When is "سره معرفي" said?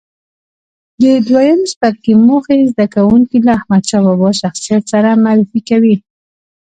4.93-5.59